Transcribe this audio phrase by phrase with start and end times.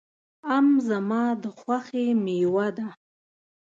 [0.55, 2.87] آم زما د خوښې مېوه ده.